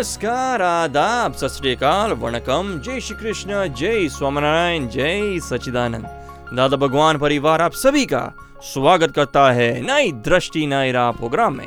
नमस्कार, 0.00 0.62
आदाब 0.62 1.32
सत 1.32 1.46
श्रीकाल 1.46 2.12
वणकम। 2.12 2.68
जय 2.84 3.00
श्री 3.00 3.16
कृष्ण 3.16 3.66
जय 3.74 4.08
स्वामीनारायण, 4.08 4.86
जय 4.88 5.38
सच्चिदानंद। 5.40 6.06
दादा 6.56 6.76
भगवान 6.76 7.18
परिवार, 7.18 7.62
आप 7.62 7.72
सभी 7.72 8.04
का 8.06 8.22
स्वागत 8.64 9.12
करता 9.16 9.50
है 9.52 9.68
नई 9.82 10.12
दृष्टि, 10.12 10.66
नई 10.66 10.92
राह 10.92 11.10
प्रोग्राम 11.12 11.56
में। 11.56 11.66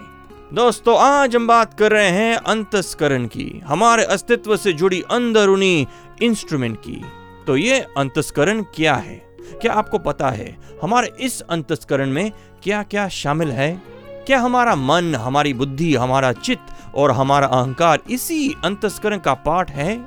दोस्तों, 0.54 0.98
आज 1.00 1.36
हम 1.36 1.48
बात 1.48 1.78
कर 1.80 1.92
रहे 1.92 2.10
हैं 2.10 2.36
अंतस्करण 2.36 3.28
की, 3.28 3.62
हमारे 3.66 4.04
अस्तित्व 4.04 4.58
से 4.58 4.74
जुड़ी 4.74 5.04
अंदरूनी 5.12 5.88
इंस्ट्रूमेंट 6.22 6.80
की। 6.80 7.02
तो 7.48 7.58
ये 7.58 7.80
अंतस्करण 7.98 8.64
क्या 8.76 8.96
है? 8.96 9.16
क्या 9.62 9.74
आपको 9.74 9.98
पता 10.00 10.30
है, 10.30 10.56
हमारे 10.84 11.14
इस 11.20 11.42
अंतस्करण 11.42 12.10
में 12.10 12.32
क्या 12.64 12.84
क्या 12.84 13.08
शामिल 13.14 13.52
है? 13.52 13.93
क्या 14.28 14.40
हमारा 14.40 14.76
मन, 14.76 15.16
हमारी 15.16 15.54
बुद्धि, 15.54 15.96
हमारा 15.96 16.32
चित्त 16.34 16.96
और 16.96 17.12
हमारा 17.12 17.48
अहंकार 17.48 18.00
इसी 18.12 18.56
अंतस्करण 18.66 19.18
का 19.18 19.34
पार्ट 19.34 19.70
है? 19.70 20.06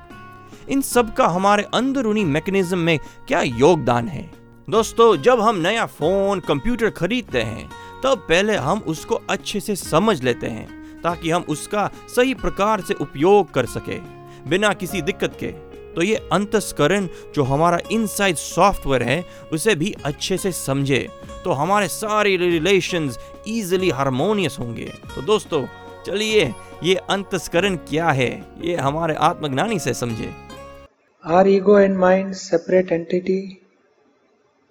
इन 0.69 0.81
सब 0.81 1.15
का 1.15 1.27
हमारे 1.27 1.67
अंदरूनी 1.75 2.25
मैकेनिज्म 2.25 2.79
में 2.79 2.99
क्या 3.29 3.43
योगदान 3.43 4.09
है? 4.09 4.31
दोस्तों, 4.71 5.17
जब 5.17 5.41
हम 5.41 5.57
नया 5.57 5.87
फ़ोन 5.87 6.41
कंप्यूटर 6.41 6.91
खरीदते 6.91 7.43
हैं, 7.43 7.71
तब 8.05 8.19
पहले 8.19 8.57
हम 8.57 8.79
उसको 8.79 9.21
अच्छे 9.31 9.61
से 9.61 9.77
समझ 9.77 10.23
लेते 10.23 10.47
हैं, 10.47 11.01
ताकि 11.03 11.31
हम 11.31 11.45
उसका 11.49 11.91
सही 12.09 12.35
प्रकार 12.35 12.81
से 12.81 12.95
उपयोग 12.95 13.53
कर 13.53 13.67
सके, 13.67 13.99
बिना 14.49 14.73
किसी 14.73 15.03
दिक्कत 15.03 15.37
के। 15.41 15.47
तो 15.95 16.03
ये 16.03 16.29
अंतस्करण 16.33 17.09
जो 17.35 17.43
हमारा 17.43 17.79
इनसाइड 17.93 18.37
सॉफ्टवेयर 18.37 19.03
है, 19.03 19.25
उसे 19.53 19.75
भी 19.75 19.95
अच्छे 20.05 20.37
से 20.37 20.53
समझे 20.53 21.09
तो 21.47 21.53
हमारे 21.53 21.89
सारे 21.89 22.37
रिलेशंस 22.37 23.19
इजीली 23.49 23.91
हारमोनियस 23.91 24.57
होंगे। 24.61 24.85
तो 24.85 25.23
दोस्तों, 25.23 25.67
चलिए, 26.07 26.55
ये 26.83 26.95
अंतस्करण 26.95 27.77
क्या 27.77 28.09
है? 28.11 28.31
ये 28.61 28.77
हमारे 28.77 29.15
आत्मज्ञानी 29.15 29.79
से 29.79 29.95
समझे। 29.95 30.31
Are 31.25 31.49
ego 31.49 31.79
and 31.79 31.97
mind 31.97 32.33
separate 32.33 32.93
entity 32.93 33.63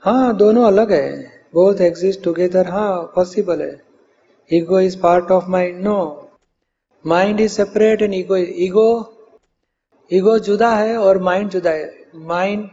हाँ 0.04 0.36
दोनों 0.38 0.66
अलग 0.68 0.92
है। 0.92 1.32
बोथ 1.54 1.82
एग्जिस्ट 1.82 2.24
टुगेदर 2.24 2.68
हाँ 2.68 3.12
पॉसिबल 3.16 3.62
है। 3.62 3.82
Ego 4.52 4.80
is 4.80 5.00
part 5.00 5.32
of 5.32 5.46
mind 5.50 5.84
no 5.84 6.30
mind 7.06 7.40
is 7.42 7.52
separate 7.52 8.02
and 8.02 8.14
ego 8.14 8.38
ego 8.38 8.88
ego 10.12 10.38
जुदा 10.40 10.76
है 10.76 10.98
और 10.98 11.22
माइंड 11.24 11.50
जुदा 11.50 11.72
है। 11.72 11.96
माइंड 12.16 12.68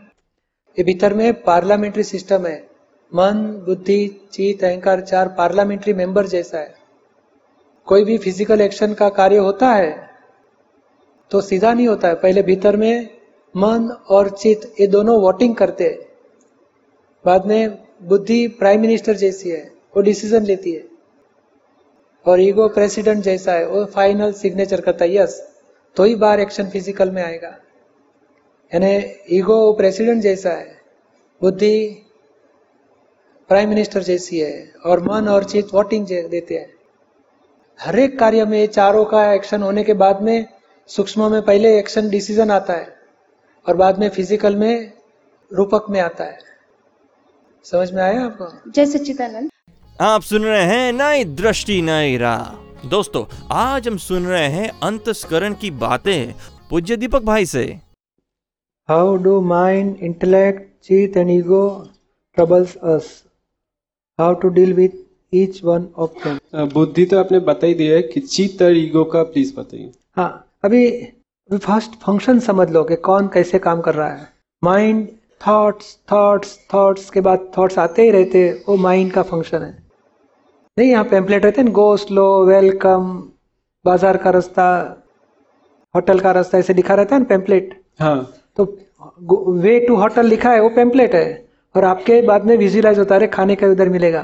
के 0.77 0.83
भीतर 0.83 1.15
में 1.15 1.43
पार्लियामेंट्री 1.43 2.03
सिस्टम 2.03 2.47
है। 2.47 2.72
मन, 3.13 3.43
बुद्धि, 3.67 4.29
चित, 4.33 4.63
अहंकार 4.65 5.01
चार 5.03 5.29
पार्लियामेंट्री 5.39 5.93
मेंबर 5.95 6.27
जैसा 6.27 6.59
है। 6.59 6.75
कोई 7.89 8.05
भी 8.05 8.17
फ़िज़िकल 8.19 8.61
एक्शन 8.61 8.95
का 8.95 9.09
कार्य 9.11 9.37
होता 9.39 9.69
है 9.69 10.11
तो 11.31 11.41
सीधा 11.41 11.73
नहीं 11.75 11.89
होता 11.89 12.09
है। 12.09 12.15
पहले 12.17 12.43
भीतर 12.43 12.77
में 12.77 13.09
मन 13.55 13.89
और 14.09 14.29
चित, 14.31 14.73
ये 14.81 14.87
दोनों 14.87 15.21
वोटिंग 15.21 15.55
करते 15.57 15.85
हैं। 15.85 15.99
बाद 17.25 17.47
में 17.47 17.79
बुद्धि 18.03 18.47
प्राइम 18.51 18.81
मिनिस्टर 18.81 19.15
जैसी 19.17 19.51
है, 19.51 19.63
वो 19.97 20.03
डिसीज़न 20.03 20.45
लेती 20.45 20.73
है। 20.73 20.85
और 22.27 22.41
ईगो 22.41 22.69
प्रेसिडेंट 22.71 23.23
जैसा 23.25 23.53
है, 23.53 23.67
वो 23.67 23.85
फाइनल 23.87 24.33
सिग्नेचर 24.35 24.81
करता 24.81 25.05
है 25.05 25.15
यस 25.15 25.41
तो 25.97 26.05
ही 26.05 26.15
बार 26.17 26.41
एक्शन 26.41 26.69
फ़िज़िकल 26.69 27.11
में 27.11 27.23
आएगा। 27.23 27.49
यानी 28.73 29.37
ईगो 29.37 29.73
प्रेसिडेंट 29.73 30.23
जैसा 30.23 30.51
है, 30.51 30.77
बुद्धि 31.41 32.07
प्राइम 33.51 33.69
मिनिस्टर 33.69 34.03
जैसी 34.03 34.39
है 34.41 34.73
और 34.87 35.01
मन 35.03 35.29
और 35.29 35.45
चित 35.45 35.73
वोटिंग 35.75 36.07
देते 36.07 36.55
हैं। 36.55 36.67
हर 37.81 37.99
एक 37.99 38.19
कार्य 38.19 38.45
में 38.45 38.67
चारों 38.69 39.05
का 39.05 39.33
एक्शन 39.33 39.63
होने 39.63 39.83
के 39.85 39.95
बाद 39.95 40.23
में 40.23 40.47
सूक्ष्म 40.91 41.31
में 41.33 41.43
पहले 41.43 41.77
एक्शन 41.79 42.09
डिसीज़न 42.11 42.51
आता 42.51 42.73
है 42.73 42.87
और 43.67 43.77
बाद 43.77 43.99
में 43.99 44.09
फ़िज़िकल 44.09 44.57
में 44.57 44.93
रूपक 45.51 45.87
में 45.91 46.01
आता 46.01 46.25
है। 46.25 46.39
समझ 47.65 47.91
में 47.93 48.03
आया 48.03 48.25
आपको? 48.25 48.47
जय 48.71 48.87
सच्चिदानंद। 48.87 49.51
आप 50.01 50.23
सुन 50.23 50.45
रहे 50.45 50.63
हैं 50.65 50.93
नई 50.93 51.25
दृष्टि 51.37 51.81
नई 51.83 52.17
राह। 52.17 52.89
दोस्तों 52.89 53.25
आज 53.55 53.89
हम 53.89 53.97
सुन 53.99 54.27
रहे 54.27 54.47
हैं 54.51 54.69
अंतस्करण 54.83 55.55
की 55.55 55.71
बातें 55.81 56.33
पूज्य 56.71 56.97
दीपक 56.97 57.23
भाई 57.25 57.47
से। 57.47 57.65
हाउ 58.89 59.17
डू 59.19 59.41
माइंड 59.49 59.97
इंटेलेक्ट 60.03 60.63
चीत 60.85 61.17
and 61.17 61.31
ego 61.31 61.67
troubles 62.37 62.77
us 62.77 63.13
how 64.19 64.35
to 64.41 64.49
deal 64.51 64.73
with 64.75 65.01
each 65.33 65.61
one 65.65 65.87
of 65.97 66.11
them 66.25 66.69
बुद्धि 66.71 67.05
तो 67.07 67.19
आपने 67.19 67.39
बता 67.43 67.67
ही 67.67 67.75
दिया 67.75 67.95
है 67.97 68.03
कि 68.05 68.21
चित्त 68.23 68.63
और 68.63 68.77
ईगो 68.77 69.05
का 69.13 69.23
प्लीज़ 69.25 69.55
बताइए। 69.57 69.91
हाँ 70.17 70.31
अभी 70.65 70.87
अभी 70.87 71.59
फ़र्स्ट 71.59 71.95
फ़ंक्शन 72.03 72.39
समझ 72.41 72.69
लो 72.71 72.83
कि 72.85 72.97
कौन 73.07 73.29
कैसे 73.35 73.59
काम 73.61 73.81
कर 73.81 73.95
रहा 73.95 74.09
है। 74.09 74.29
माइंड 74.63 75.07
थॉट्स 75.47 75.97
थॉट्स 76.13 76.59
थॉट्स 76.75 77.11
के 77.11 77.21
बाद 77.21 77.51
थॉट्स 77.57 77.79
आते 77.79 78.03
ही 78.03 78.11
रहते 78.11 78.39
हैं 78.39 78.55
वो 78.69 78.77
माइंड 78.79 79.13
का 79.13 79.23
फ़ंक्शन 79.23 79.63
है। 79.63 79.71
नहीं 80.77 80.91
यहाँ 80.91 81.05
पेम्पलेट 81.05 81.45
रहते 81.45 81.61
हैं 81.61 81.73
गो 81.73 81.97
स्लो 81.97 82.27
वेलकम 82.47 83.13
बाज़ार 83.85 84.17
का 84.17 84.31
रास्ता 84.31 84.67
होटल 85.95 86.21
का 86.21 86.31
रास्ता 86.33 86.59
ऐसे 86.59 86.75
लिखा 86.75 86.95
रहता 86.95 87.15
है 87.15 87.21
ना 87.23 87.27
पेम्पलेट 87.29 87.75
हाँ। 88.01 88.33
तो 88.57 88.65
वे 89.63 89.79
टू 89.87 89.97
होटल 89.97 90.27
लिखा 90.27 90.51
है 90.53 90.61
वो 90.61 90.69
पेम्पलेट 90.77 91.15
है। 91.15 91.27
और 91.75 91.85
आपके 91.85 92.21
बाद 92.23 92.45
में 92.45 92.57
विजुलाइज 92.57 92.99
होता 92.99 93.15
है 93.15 93.27
खाने 93.29 93.55
का 93.55 93.67
उधर 93.67 93.89
मिलेगा। 93.89 94.23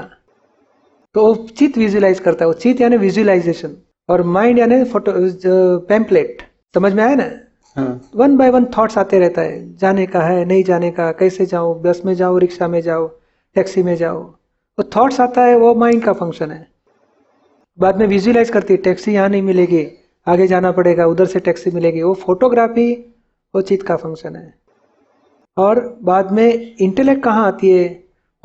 तो 1.15 1.25
वो 1.25 1.35
चित 1.49 1.77
विजुलाइज 1.77 2.19
करता 2.19 2.45
है 2.45 2.47
वो 2.47 2.53
चित 2.55 2.81
यानी 2.81 2.97
विजुलाइजेशन 2.97 3.75
और 4.09 4.23
माइंड 4.25 4.59
यानी 4.59 4.83
फ़ोटो 4.85 5.13
पेम्पलेट 5.87 6.41
समझ 6.75 6.93
में 6.93 7.03
आया 7.03 7.15
ना? 7.15 7.29
हाँ। 7.75 8.09
वन 8.15 8.35
बाय 8.37 8.49
वन 8.49 8.65
थॉट्स 8.77 8.97
आते 8.97 9.19
रहता 9.19 9.41
है 9.41 9.77
जाने 9.77 10.05
का 10.05 10.21
है 10.21 10.43
नहीं 10.45 10.63
जाने 10.63 10.91
का 10.91 11.11
कैसे 11.11 11.45
जाओ 11.45 11.73
बस 11.81 12.01
में 12.05 12.13
जाओ 12.13 12.37
रिक्शा 12.37 12.67
में 12.67 12.81
जाओ 12.81 13.07
टैक्सी 13.55 13.83
में 13.83 13.95
जाओ 13.95 14.19
वो 14.77 14.83
थॉट्स 14.95 15.19
आता 15.19 15.43
है 15.45 15.57
वो 15.57 15.73
माइंड 15.75 16.03
का 16.03 16.13
फ़ंक्शन 16.13 16.51
है। 16.51 16.67
बाद 17.79 17.97
में 17.99 18.05
विजुलाइज 18.07 18.49
करती 18.49 18.73
है 18.73 18.81
टैक्सी 18.81 19.13
यहाँ 19.13 19.29
नहीं 19.29 19.41
मिलेगी 19.41 19.85
आगे 20.27 20.47
जाना 20.47 20.71
पड़ेगा 20.71 21.05
उधर 21.07 21.25
से 21.25 21.39
टैक्सी 21.39 21.71
मिलेगी। 21.71 22.01
वो 22.01 22.13
फोटोग्राफी 22.15 22.93
वो 23.53 23.61
चित 23.61 23.83
का 23.83 23.95
फ़ंक्शन 23.95 24.35
है। 24.35 24.53
और 25.57 25.99
बाद 26.03 26.31
में 26.31 26.75
इंटेलेक्ट 26.79 27.23
कहाँ 27.23 27.47
आती 27.47 27.69
है? 27.71 27.87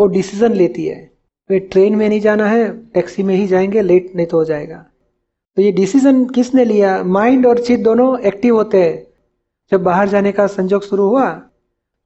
वो 0.01 0.07
डिसीज़न 0.07 0.53
लेती 0.53 0.87
है। 0.87 1.11
वे 1.51 1.59
ट्रेन 1.61 1.97
में 1.97 2.09
नहीं 2.09 2.21
जाना 2.21 2.47
है 2.47 2.69
टैक्सी 2.95 3.23
में 3.23 3.35
ही 3.37 3.47
जाएँगे 3.47 3.83
लेट 3.83 4.13
नहीं 4.17 4.27
तो 4.27 4.37
हो 4.37 4.45
जाएगा। 4.45 4.85
तो 5.57 5.63
ये 5.63 5.73
डिसीज़न 5.73 6.25
किसने 6.27 6.65
लिया? 6.65 7.03
माइंड 7.05 7.47
और 7.47 7.59
चित 7.59 7.81
दोनों 7.81 8.19
एक्टिव 8.21 8.57
होते 8.57 8.83
हैं। 8.83 9.07
जब 9.73 9.83
बाहर 9.83 10.09
जाने 10.09 10.33
का 10.33 10.47
संजोग 10.47 10.83
शुरू 10.83 11.09
हुआ 11.09 11.31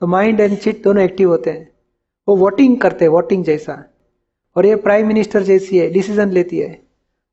तो 0.03 0.07
माइंड 0.07 0.41
एंड 0.41 0.57
चिट 0.59 0.83
दोनों 0.83 1.03
एक्टिव 1.05 1.29
होते 1.29 1.51
हैं। 1.51 1.69
वो 2.29 2.37
वोटिंग 2.37 2.77
करते 2.81 3.05
हैं 3.05 3.13
वोटिंग 3.13 3.45
जैसा। 3.45 3.83
और 4.57 4.67
ये 4.67 4.77
प्राइम 4.77 5.07
मिनिस्टर 5.07 5.43
जैसी 5.43 5.79
है 5.79 5.89
डिसीज़न 5.91 6.31
लेती 6.31 6.59
है। 6.59 6.79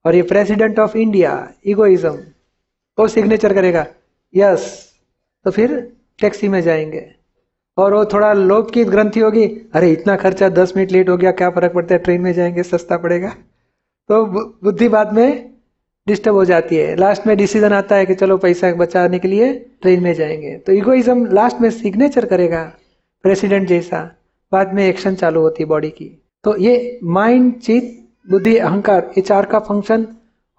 और 0.06 0.16
ये 0.16 0.22
प्रेसिडेंट 0.22 0.80
ऑफ़ 0.80 0.98
इंडिया 0.98 1.52
इगोइज्म 1.66 2.18
वो 2.98 3.08
सिग्नेचर 3.08 3.54
करेगा। 3.54 3.86
यस 4.36 4.92
तो 5.46 5.52
फिर 5.52 5.92
टैक्सी 6.20 6.48
में 6.48 6.62
जाएँगे। 6.62 7.06
और 7.78 7.94
वो 7.94 8.06
थोड़ा 8.06 8.34
लोभ 8.34 8.72
की 8.72 8.84
ग्रंथि 8.84 9.20
होगी। 9.20 9.46
अरे, 9.74 9.92
इतना 9.92 10.16
खर्चा, 10.16 10.50
दस 10.50 10.74
मिनट 10.78 10.92
लेट 10.92 11.10
हो 11.10 11.18
गया, 11.18 11.32
क्या 11.32 11.50
फ़र्क 11.50 11.74
पड़ता 11.74 11.96
है? 11.96 12.00
ट्रेन 12.00 12.22
में 12.22 12.34
जाएँगे, 12.34 12.64
सस्ता 12.64 12.98
पड़ेगा। 12.98 13.30
तो 14.10 14.26
बुद्धि 14.64 14.88
बाद 14.88 15.14
में 15.14 15.50
डिस्टर्ब 16.08 16.36
हो 16.36 16.46
जाती 16.46 16.76
है। 16.76 16.96
लास्ट 16.96 17.28
में 17.28 17.38
डिसीज़न 17.38 17.74
आता 17.74 17.96
है 17.96 18.06
कि 18.06 18.16
चलो 18.16 18.38
पैसा 18.38 18.74
बचाने 18.74 19.20
के 19.20 19.28
लिए 19.28 19.54
ट्रेन 19.82 20.04
में 20.04 20.14
जाएँगे। 20.14 20.58
तो 20.58 20.72
इगोइज्म 20.72 21.26
लास्ट 21.26 21.62
में 21.62 21.70
सिग्नेचर 21.70 22.26
करेगा 22.26 22.74
प्रेसिडेंट 23.24 23.68
जैसा। 23.68 24.16
बाद 24.52 24.74
में 24.74 24.88
एक्शन 24.88 25.16
चालू 25.16 25.42
होती 25.42 25.64
है 25.64 25.70
बॉडी 25.70 25.90
की। 25.90 26.24
तो 26.44 26.58
ये 26.58 27.00
माइंड 27.04 27.60
चित 27.60 28.08
बुद्धि, 28.32 28.58
अहंकार, 28.58 29.12
ये 29.18 29.22
चार 29.22 29.46
का 29.46 29.60
फ़ंक्शन 29.60 30.08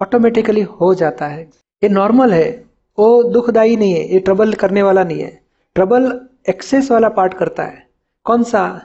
ऑटोमेटिकली 0.03 0.63
हो 0.63 0.95
जाता 0.95 1.27
है। 1.27 1.51
ये 1.83 1.89
नॉर्मल 1.89 2.33
है। 2.33 2.65
वो 2.99 3.23
दुखदाई 3.23 3.77
नहीं 3.77 3.93
है। 3.93 4.13
ये 4.13 4.19
ट्रबल 4.19 4.53
करने 4.53 4.83
वाला 4.83 5.05
नहीं 5.05 5.21
है। 5.21 5.41
ट्रबल 5.75 6.21
एक्सेस 6.49 6.91
वाला 6.91 7.09
पार्ट 7.09 7.35
करता 7.35 7.63
है। 7.63 7.87
कौन 8.25 8.43
सा? 8.43 8.83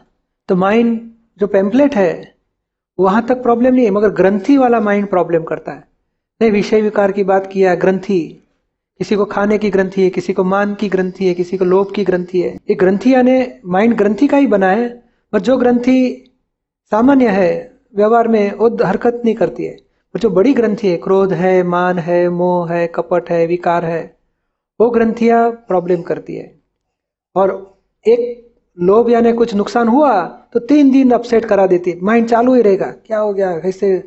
तो 0.47 0.55
माइंड 0.55 1.11
जो 1.37 1.47
पेम्पलेट 1.47 1.95
है, 1.95 2.35
वहाँ 2.99 3.25
तक 3.25 3.43
प्रॉब्लम 3.43 3.75
नहीं 3.75 3.85
है, 3.85 3.91
मगर 3.91 4.09
ग्रंथि 4.09 4.57
वाला 4.57 4.79
माइंड 4.79 5.07
प्रॉब्लम 5.07 5.43
करता 5.43 5.71
है। 5.71 5.83
नहीं, 6.41 6.51
विषय 6.51 6.81
विकार 6.81 7.11
की 7.11 7.23
बात 7.23 7.47
किया, 7.47 7.75
ग्रंथि। 7.75 8.47
किसी 8.97 9.15
को 9.15 9.25
खाने 9.25 9.57
की 9.57 9.69
ग्रंथि 9.69 10.03
है, 10.03 10.09
किसी 10.09 10.33
को 10.33 10.43
मान 10.43 10.75
की 10.75 10.89
ग्रंथि 10.89 11.27
है, 11.27 11.33
किसी 11.33 11.57
को 11.57 11.65
लोभ 11.65 11.91
की 11.91 12.03
ग्रंथि 12.03 12.41
है। 12.41 12.55
ये 12.55 12.75
ग्रंथि 12.75 13.13
यानी 13.13 13.47
माइंड 13.65 13.95
ग्रंथि 13.95 14.27
का 14.27 14.37
ही 14.37 14.47
बना 14.47 14.71
है, 14.71 15.03
पर 15.33 15.39
जो 15.39 15.57
ग्रंथि 15.57 16.25
सामान्य 16.91 17.27
है, 17.27 17.79
व्यवहार 17.95 18.27
में 18.27 18.53
वो 18.53 18.77
हरकत 18.85 19.21
नहीं 19.25 19.35
करती 19.35 19.65
है। 19.65 19.73
और 20.15 20.19
जो 20.19 20.29
बड़ी 20.29 20.53
ग्रंथि 20.53 20.87
है, 20.87 20.97
क्रोध 20.97 21.33
है, 21.33 21.63
मान 21.63 21.99
है, 21.99 22.29
मोह 22.29 22.73
है, 22.73 22.87
कपट 22.87 23.29
है, 23.29 23.47
विकार 23.47 23.85
है, 23.85 24.17
वो 24.81 24.89
ग्रंथियाँ 24.89 25.51
प्रॉब्लम 25.51 26.01
करती 26.01 26.35
है। 26.35 26.60
और 27.35 27.51
एक 28.05 28.47
लोभ 28.77 29.09
यानी 29.09 29.31
कुछ 29.33 29.53
नुकसान 29.55 29.87
हुआ 29.87 30.21
तो 30.53 30.59
तीन 30.59 30.91
दिन 30.91 31.11
अपसेट 31.11 31.45
करा 31.45 31.65
देती। 31.67 31.93
माइंड 32.03 32.27
चालू 32.29 32.53
ही 32.55 32.61
रहेगा। 32.61 32.85
क्या 32.85 33.19
हो 33.19 33.33
गया? 33.33 33.57
कैसे 33.59 33.97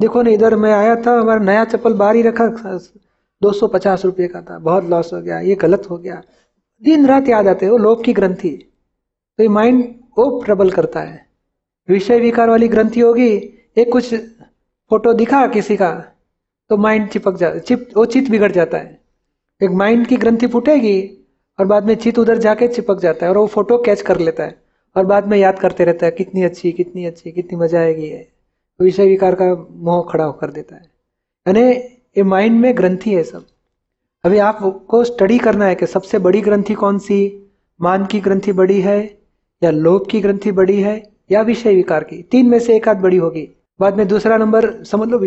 देखो 0.00 0.22
ना, 0.22 0.30
इधर 0.30 0.56
मैं 0.56 0.72
आया 0.72 0.94
था, 0.96 1.18
हमारा 1.20 1.44
नया 1.44 1.64
चप्पल 1.64 1.94
बाहर 1.94 2.16
ही 2.16 2.22
रखा, 2.22 2.46
दो 3.42 3.52
सौ 3.52 3.66
पचास 3.66 4.04
रुपये 4.04 4.28
का 4.28 4.40
था, 4.40 4.58
बहुत 4.58 4.88
लॉस 4.90 5.12
हो 5.12 5.20
गया, 5.22 5.38
ये 5.40 5.54
गलत 5.54 5.86
हो 5.90 5.98
गया। 5.98 6.22
दिन 6.82 7.06
रात 7.06 7.28
याद 7.28 7.48
आते 7.48 7.68
वो 7.68 7.76
लोभ 7.78 8.02
की 8.04 8.12
ग्रंथि। 8.12 8.50
तो 9.38 9.42
ये 9.42 9.48
माइंड 9.48 9.84
वो 10.18 10.40
प्रबल 10.40 10.70
करता 10.70 11.00
है। 11.00 11.26
विषय 11.88 12.20
विकार 12.20 12.50
वाली 12.50 12.68
ग्रंथि 12.68 13.00
होगी, 13.00 13.30
एक 13.76 13.92
कुछ 13.92 14.14
फ़ोटो 14.14 15.12
दिखा 15.12 15.46
किसी 15.46 15.76
का 15.76 15.90
तो 16.70 16.76
माइंड 16.76 17.08
चिपक 17.08 17.36
जा, 17.36 17.58
चिप, 17.58 17.88
वो 17.96 18.04
चित 18.04 18.30
बिगड़ 18.30 18.52
जाता 18.52 18.78
है। 18.78 19.00
एक 19.62 19.70
माइंड 19.70 20.06
की 20.06 20.16
ग्रंथि 20.16 20.46
फूटेगी 20.46 21.23
और 21.58 21.66
बाद 21.66 21.86
में 21.86 21.94
चित 21.94 22.18
उधर 22.18 22.38
जाके 22.38 22.68
चिपक 22.68 23.00
जाता 23.00 23.26
है 23.26 23.32
और 23.32 23.38
वो 23.38 23.46
फ़ोटो 23.46 23.78
कैच 23.78 24.00
कर 24.02 24.18
लेता 24.20 24.44
है। 24.44 24.56
और 24.96 25.04
बाद 25.06 25.26
में 25.28 25.36
याद 25.38 25.58
करते 25.58 25.84
रहता 25.84 26.06
है, 26.06 26.12
कितनी 26.12 26.42
अच्छी 26.42 26.72
कितनी 26.72 27.04
अच्छी, 27.04 27.30
कितनी 27.32 27.58
मज़ा 27.58 27.80
आएगी 27.80 28.08
है 28.08 28.22
तो 28.80 28.84
विषय 28.84 29.06
विकार 29.06 29.34
का 29.34 29.46
मोह 29.84 30.02
खड़ा 30.10 30.24
होकर 30.24 30.50
देता 30.50 30.76
है। 30.76 30.82
यानी 31.46 31.62
ये 32.16 32.22
माइंड 32.24 32.60
में 32.60 32.76
ग्रंथि 32.76 33.14
है 33.14 33.22
सब। 33.24 33.44
अभी 34.24 34.38
आपको 34.40 35.02
स्टडी 35.04 35.38
करना 35.38 35.66
है 35.66 35.74
कि 35.74 35.86
सबसे 35.86 36.18
बड़ी 36.18 36.40
ग्रंथि 36.40 36.74
कौन 36.74 36.98
सी? 36.98 37.18
मान 37.80 38.06
की 38.06 38.20
ग्रंथि 38.20 38.52
बड़ी 38.52 38.80
है 38.80 38.98
या 39.62 39.70
लोभ 39.70 40.06
की 40.10 40.20
ग्रंथि 40.20 40.52
बड़ी 40.52 40.80
है 40.82 41.02
या 41.32 41.42
विषय 41.42 41.74
विकार 41.74 42.04
की? 42.04 42.22
तीन 42.22 42.48
में 42.48 42.58
से 42.58 42.76
एक 42.76 42.88
आध 42.88 43.00
बड़ी 43.00 43.16
होगी। 43.16 43.48
बाद 43.80 43.96
में 43.96 44.06
दूसरा 44.08 44.36
नंबर 44.36 44.70
समझ 44.84 45.08
लो 45.08 45.20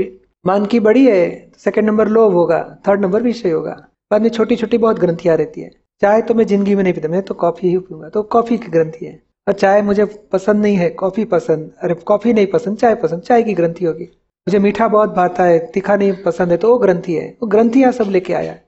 मान 0.45 0.65
की 0.65 0.79
बड़ी 0.79 1.05
है 1.05 1.51
सेकंड 1.57 1.85
नंबर 1.85 2.07
लोभ 2.07 2.33
होगा 2.33 2.59
थर्ड 2.87 3.01
नंबर 3.01 3.23
विषय 3.23 3.51
होगा। 3.51 3.71
बाद 4.11 4.21
में 4.21 4.29
छोटी 4.29 4.55
छोटी 4.55 4.77
बहुत 4.77 4.99
ग्रंथियाँ 4.99 5.35
रहती 5.37 5.61
है। 5.61 5.71
चाय 6.01 6.21
तो 6.21 6.33
मैं 6.33 6.45
ज़िंदगी 6.45 6.75
में 6.75 6.83
नहीं 6.83 6.93
पीता 6.93 7.07
मैं 7.07 7.21
तो 7.21 7.33
कॉफ़ी 7.33 7.69
ही 7.69 7.77
पीऊँगा। 7.77 8.09
तो 8.09 8.21
कॉफ़ी 8.23 8.57
की 8.57 8.67
ग्रंथि 8.67 9.05
है। 9.05 9.19
और 9.47 9.53
चाय 9.53 9.81
मुझे 9.81 10.05
पसंद 10.31 10.61
नहीं 10.61 10.75
है 10.75 10.89
कॉफ़ी 10.89 11.23
पसंद। 11.25 11.71
अरे 11.83 11.93
कॉफ़ी 12.05 12.33
नहीं 12.33 12.47
पसंद 12.47 12.77
चाय 12.77 12.95
पसंद 12.95 13.21
चाय 13.21 13.43
की 13.43 13.53
ग्रंथि 13.53 13.85
होगी। 13.85 14.03
मुझे 14.47 14.59
मीठा 14.59 14.87
बहुत 14.87 15.13
भाता 15.13 15.43
है 15.43 15.57
तीखा 15.73 15.95
नहीं 15.95 16.13
पसंद 16.25 16.51
है 16.51 16.57
तो 16.57 16.71
वो 16.71 16.77
ग्रंथि 16.77 17.13
है। 17.13 17.27
वो 17.41 17.47
ग्रंथियाँ 17.47 17.91
सब 17.91 18.09
लेके 18.09 18.33
आया 18.33 18.51
है। 18.51 18.63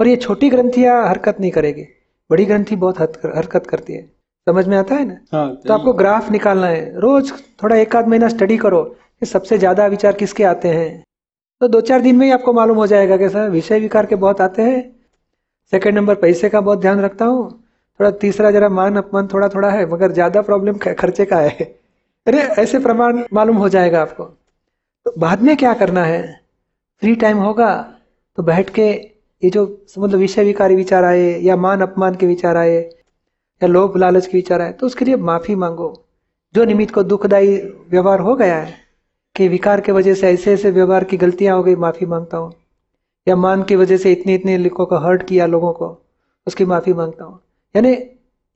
और 0.00 0.08
ये 0.08 0.16
छोटी 0.16 0.48
ग्रंथियाँ 0.50 1.08
हरकत 1.08 1.40
नहीं 1.40 1.50
करेगी। 1.50 1.82
बड़ी 2.30 2.44
ग्रंथि 2.44 2.76
बहुत 2.76 3.00
हरकत 3.26 3.66
करती 3.66 3.92
है। 3.92 4.02
समझ 4.46 4.66
में 4.68 4.76
आता 4.76 4.94
है 4.94 5.04
ना? 5.04 5.16
हाँ 5.32 5.54
तो 5.56 5.74
आपको 5.74 5.92
ग्राफ 5.92 6.30
निकालना 6.30 6.66
है। 6.66 7.00
रोज 7.00 7.32
थोड़ा 7.62 7.76
एक 7.76 7.96
आध 7.96 8.08
महीना 8.08 8.28
स्टडी 8.28 8.56
करो 8.56 8.82
कि 8.82 9.26
सबसे 9.26 9.58
ज़्यादा 9.58 9.86
विचार 9.86 10.12
किसके 10.12 10.44
आते 10.44 10.68
हैं। 10.68 11.02
तो 11.60 11.68
दो 11.68 11.80
चार 11.80 12.00
दिन 12.00 12.16
में 12.16 12.26
ही 12.26 12.32
आपको 12.32 12.52
मालूम 12.52 12.76
हो 12.76 12.86
जाएगा 12.86 13.16
कि 13.16 13.28
सर 13.28 13.48
विषय 13.50 13.80
विकार 13.80 14.06
के 14.06 14.16
बहुत 14.16 14.40
आते 14.40 14.62
हैं। 14.62 14.80
सेकंड 15.72 15.94
नंबर 15.94 16.14
पैसे 16.14 16.48
का 16.48 16.60
बहुत 16.60 16.80
ध्यान 16.80 17.00
रखता 17.00 17.24
हूँ। 17.24 17.50
थोड़ा 18.00 18.10
तीसरा 18.12 18.50
जरा 18.50 18.68
मान 18.70 18.96
अपमान 18.96 19.28
थोड़ा 19.28 19.48
थोड़ा 19.48 19.70
है, 19.70 19.84
मगर 19.86 20.12
ज़्यादा 20.12 20.40
प्रॉब्लम 20.42 20.78
खर्चे 20.78 21.24
का 21.24 21.36
है। 21.38 21.64
अरे, 22.26 22.38
ऐसे 22.38 22.78
प्रमाण 22.78 23.22
मालूम 23.32 23.56
हो 23.56 23.68
जाएगा 23.68 24.00
आपको। 24.02 24.24
तो 24.24 25.12
बाद 25.18 25.42
में 25.42 25.56
क्या 25.56 25.72
करना 25.74 26.04
है? 26.04 26.22
फ्री 27.02 27.14
टाइम 27.16 27.38
होगा 27.38 27.70
तो 28.38 28.42
बैठ 28.42 28.70
के 28.70 28.88
ये 29.42 29.50
जो 29.50 29.64
मतलब 29.98 30.18
विषय 30.18 30.44
विकारी 30.44 30.74
विचार 30.74 31.04
आए, 31.04 31.38
या 31.40 31.56
मान 31.56 31.80
अपमान 31.80 32.14
के 32.14 32.26
विचार 32.26 32.56
आए, 32.56 32.76
या 33.60 33.66
लोभ 33.66 33.96
लालच 33.96 34.26
के 34.26 34.36
विचार 34.38 34.62
आए 34.62 34.72
तो 34.72 34.86
उसके 34.86 35.04
लिए 35.04 35.16
माफ़ी 35.18 35.54
मांगो। 35.56 35.92
जो 36.54 36.64
निमित्त 36.64 36.94
को 36.94 37.02
दुखदायी 37.04 37.56
व्यवहार 37.90 38.20
हो 38.20 38.34
गया 38.36 38.56
है, 38.56 38.74
कि 39.36 39.48
विकार 39.48 39.80
के 39.80 39.92
वजह 39.92 40.14
से 40.14 40.30
ऐसे 40.30 40.52
ऐसे 40.52 40.70
व्यवहार 40.70 41.04
की 41.04 41.16
गलतियाँ 41.16 41.56
हो 41.56 41.62
गई, 41.62 41.74
माफ़ी 41.76 42.06
माँगता 42.06 42.36
हूँ। 42.36 42.52
या 43.30 43.34
मान 43.36 43.62
की 43.62 43.76
वजह 43.76 43.96
से 43.96 44.12
इतने 44.12 44.34
इतने 44.34 44.56
लिखों 44.58 44.86
को 44.86 44.98
हर्ट 44.98 45.22
किया 45.26 45.46
लोगों 45.46 45.72
को 45.72 45.86
उसकी 46.46 46.64
माफ़ी 46.64 46.92
माँगता 46.92 47.24
हूँ। 47.24 47.38
यानी 47.74 47.92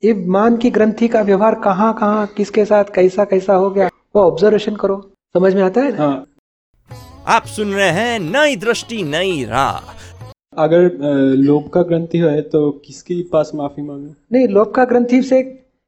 ये 0.02 0.14
मान 0.28 0.56
की 0.56 0.70
ग्रंथि 0.70 1.08
का 1.08 1.20
व्यवहार 1.22 1.54
कहाँ 1.64 1.92
कहाँ 1.98 2.26
किसके 2.36 2.64
साथ 2.64 2.84
कैसा 2.94 3.24
कैसा 3.24 3.54
हो 3.54 3.70
गया 3.70 3.88
वो 4.16 4.22
ऑब्जर्वेशन 4.22 4.76
करो। 4.76 4.96
समझ 5.34 5.54
में 5.54 5.62
आता 5.62 5.80
है 5.80 5.92
ना? 5.92 6.04
हाँ। 6.04 6.26
आप 7.26 7.46
सुन 7.46 7.72
रहे 7.74 7.90
हैं 7.90 8.18
नई 8.20 8.56
दृष्टि 8.56 9.02
नई 9.04 9.44
राह। 9.44 9.92
अगर 10.56 10.90
लोभ 11.36 11.70
का 11.74 11.82
ग्रंथि 11.82 12.18
है 12.18 12.40
तो 12.42 12.70
किसके 12.86 13.22
पास 13.32 13.50
माफ़ी 13.54 13.82
मांगे? 13.82 14.12
नहीं 14.32 14.48
लोभ 14.48 14.72
का 14.72 14.84
ग्रंथि 14.84 15.22
से 15.22 15.42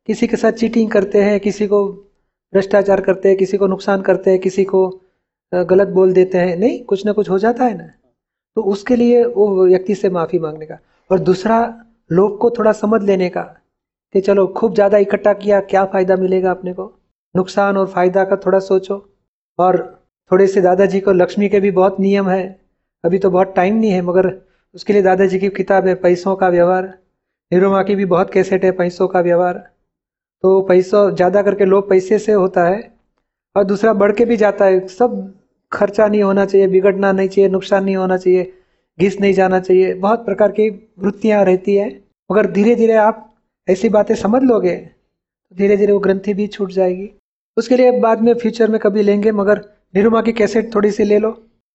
किसी 0.08 0.26
के 0.26 0.36
साथ 0.36 0.52
चीटिंग 0.54 0.90
करते 0.90 1.22
हैं 1.22 1.38
किसी 1.40 1.66
को 1.66 1.84
भ्रष्टाचार 2.52 3.00
करते 3.00 3.28
हैं 3.28 3.38
किसी 3.38 3.56
को 3.56 3.66
नुकसान 3.66 4.02
करते 4.02 4.30
हैं 4.30 4.38
किसी 4.40 4.64
को 4.64 4.88
गलत 5.52 5.88
बोल 5.88 6.12
देते 6.12 6.38
हैं 6.38 6.56
नहीं 6.56 6.82
कुछ 6.84 7.06
ना 7.06 7.12
कुछ 7.12 7.30
हो 7.30 7.38
जाता 7.38 7.64
है 7.64 7.76
ना? 7.78 7.92
तो 8.56 8.62
उसके 8.62 8.96
लिए 8.96 9.24
वो 9.24 9.66
व्यक्ति 9.66 9.94
से 9.94 10.10
माफ़ी 10.10 10.38
मांगने 10.38 10.66
का। 10.66 10.78
और 11.10 11.18
दूसरा, 11.18 11.84
लोग 12.12 12.38
को 12.38 12.50
थोड़ा 12.50 12.72
समझ 12.72 13.02
लेने 13.02 13.28
का, 13.28 13.42
कि 14.14 14.20
चलो, 14.20 14.46
खूब 14.46 14.74
ज़्यादा 14.74 14.98
इकट्ठा 14.98 15.32
किया, 15.32 15.60
क्या 15.60 15.84
फ़ायदा 15.84 16.16
मिलेगा 16.16 16.50
अपने 16.50 16.72
को? 16.72 16.92
नुकसान 17.36 17.76
और 17.76 17.86
फ़ायदा 17.86 18.24
का 18.24 18.36
थोड़ा 18.36 18.58
सोचो। 18.58 19.14
और 19.58 20.02
थोड़े 20.30 20.46
से 20.46 20.60
दादाजी 20.60 21.00
को, 21.00 21.12
लक्ष्मी 21.12 21.48
के 21.48 21.60
भी 21.60 21.70
बहुत 21.70 22.00
नियम 22.00 22.28
है। 22.28 22.60
अभी 23.04 23.18
तो 23.18 23.30
बहुत 23.30 23.52
टाइम 23.56 23.76
नहीं 23.76 23.90
है, 23.90 24.02
मगर 24.02 24.32
उसके 24.74 24.92
लिए 24.92 25.02
दादाजी 25.02 25.38
की 25.38 25.48
किताब 25.48 25.86
है, 25.86 25.94
पैसों 25.94 26.36
का 26.36 26.48
व्यवहार। 26.48 26.84
निरुमा 27.52 27.82
की 27.82 27.94
भी 27.94 28.04
बहुत 28.04 28.30
कैसेट 28.30 28.64
है, 28.64 28.70
पैसों 28.72 29.08
का 29.08 29.20
व्यवहार। 29.20 29.58
तो 30.44 30.60
पैसों, 30.62 31.10
ज़्यादा 31.10 31.42
करके 31.42 31.64
लोग 31.64 31.88
पैसे 31.90 32.18
से 32.18 32.32
होता 32.32 32.64
है। 32.64 32.94
और 33.56 33.64
दूसरा, 33.64 33.92
बढ़ 33.92 34.12
के 34.12 34.24
भी 34.24 34.36
जाता 34.36 34.64
है, 34.64 34.86
सब 34.88 35.34
खर्चा 35.72 36.06
नहीं 36.08 36.22
होना 36.22 36.44
चाहिए, 36.44 36.66
बिगड़ना 36.68 37.12
नहीं 37.12 37.28
चाहिए, 37.28 37.50
नुकसान 37.50 37.84
नहीं 37.84 37.96
होना 37.96 38.16
चाहिए, 38.16 38.52
घिस 38.98 39.20
नहीं 39.20 39.32
जाना 39.32 39.60
चाहिए, 39.60 39.94
बहुत 39.94 40.24
प्रकार 40.26 40.50
की 40.50 40.68
वृत्तियाँ 40.98 41.44
रहती 41.44 41.76
है। 41.76 41.88
मगर 42.30 42.50
धीरे 42.50 42.74
धीरे 42.74 42.92
आप 42.94 43.22
ऐसी 43.68 43.88
बातें 43.88 44.14
समझ 44.14 44.42
लोगे 44.42 44.74
तो 44.76 45.56
धीरे 45.56 45.76
धीरे 45.76 45.92
वो 45.92 45.98
ग्रंथि 45.98 46.34
भी 46.34 46.46
छूट 46.46 46.72
जाएगी। 46.72 47.08
उसके 47.56 47.76
लिए 47.76 47.98
बाद 48.00 48.22
में 48.22 48.32
फ्यूचर 48.34 48.70
में 48.70 48.78
कभी 48.80 49.02
लेंगे, 49.02 49.32
मगर 49.32 49.60
निरुमा 49.94 50.22
की 50.22 50.32
कैसेट 50.32 50.74
थोड़ी 50.74 50.90
सी 50.90 51.04
ले 51.04 51.18
लो। 51.18 51.30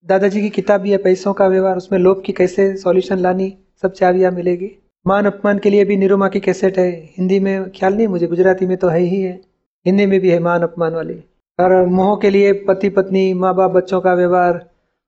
दादाजी 0.05 0.41
की 0.41 0.49
किताब 0.49 0.81
भी 0.81 0.91
है, 0.91 0.97
पैसों 0.97 1.33
का 1.33 1.47
व्यवहार, 1.47 1.77
उसमें 1.77 1.99
लोभ 1.99 2.21
की 2.25 2.33
कैसे 2.33 2.75
सॉल्यूशन 2.75 3.17
लानी, 3.17 3.53
सब 3.81 3.93
चाबियाँ 3.93 4.31
मिलेगी। 4.31 4.71
मान 5.05 5.25
अपमान 5.25 5.59
के 5.59 5.69
लिए 5.69 5.85
भी 5.85 5.97
निरुमा 5.97 6.27
की 6.29 6.39
कैसेट 6.39 6.77
है, 6.77 6.91
हिंदी 7.17 7.39
में 7.39 7.69
ख्याल 7.71 7.93
नहीं, 7.93 8.07
मुझे 8.07 8.27
गुजराती 8.27 8.65
में 8.65 8.77
तो 8.77 8.87
है 8.87 8.99
ही 8.99 9.21
है। 9.21 9.39
हिंदी 9.85 10.05
में 10.05 10.19
भी 10.19 10.29
है 10.29 10.39
मान 10.39 10.61
अपमान 10.61 10.93
वाली। 10.93 11.13
और 11.61 11.85
मोह 11.87 12.15
के 12.15 12.29
लिए 12.29 12.51
पति, 12.63 12.89
पत्नी 12.89 13.33
माँ 13.33 13.53
बाप 13.55 13.71
बच्चों 13.71 14.01
का 14.01 14.13
व्यवहार 14.13 14.65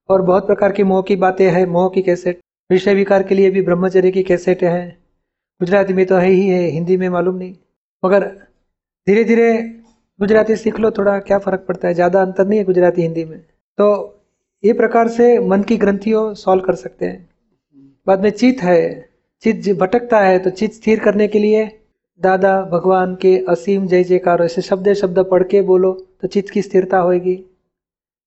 और 0.08 0.22
बहुत 0.22 0.46
प्रकार 0.46 0.72
की 0.72 0.82
मोह 0.82 1.02
की 1.02 1.16
बातें 1.16 1.48
हैं। 1.50 1.64
मोह 1.66 1.88
की 1.88 2.02
कैसेट? 2.02 2.40
विषय 2.70 2.94
विकार 2.94 3.22
के 3.22 3.34
लिए 3.34 3.50
भी 3.50 3.62
ब्रह्मचर्य 3.62 4.10
की 4.10 4.22
कैसेट 4.22 4.62
हैं। 4.64 4.96
गुजराती 5.60 5.92
में 5.92 6.04
तो 6.06 6.16
है 6.16 6.28
ही 6.28 6.48
है, 6.48 6.62
हिंदी 6.62 6.96
में 6.96 7.08
मालूम 7.08 7.36
नहीं। 7.36 7.54
मगर 8.02 8.24
धीरे 9.06 9.24
धीरे 9.24 9.52
गुजराती 10.20 10.56
सीख 10.56 10.78
लो, 10.80 10.90
थोड़ा 10.90 11.18
क्या 11.18 11.38
फ़र्क 11.38 11.64
पड़ता 11.68 11.88
है? 11.88 11.94
ज़्यादा 11.94 12.22
अंतर 12.22 12.46
नहीं 12.46 12.58
है 12.58 12.64
गुजराती, 12.64 13.02
हिंदी 13.02 13.24
में। 13.24 13.38
तो 13.78 14.20
ये 14.64 14.72
प्रकार 14.72 15.08
से 15.08 15.38
मन 15.38 15.62
की 15.62 15.76
ग्रंथियों 15.76 16.34
सॉल्व 16.34 16.62
कर 16.62 16.74
सकते 16.74 17.06
हैं। 17.06 17.28
बाद 18.06 18.22
में 18.22 18.30
चित 18.30 18.62
है। 18.62 19.08
चित 19.42 19.76
भटकता 19.78 20.20
है 20.20 20.38
तो 20.38 20.50
चित 20.50 20.72
स्थिर 20.72 21.00
करने 21.00 21.26
के 21.28 21.38
लिए 21.38 21.64
दादा, 22.20 22.60
भगवान 22.62 23.14
के 23.14 23.36
असीम 23.48 23.86
जय 23.86 24.04
जयकार 24.04 24.42
ऐसे 24.42 24.62
शब्द 24.62 24.92
शब्द 24.92 25.18
पढ़ 25.30 25.42
के 25.42 25.60
बोलो। 25.62 25.92
तो 26.24 26.28
चित्त 26.28 26.50
की 26.50 26.60
स्थिरता 26.62 26.98
होगी 26.98 27.34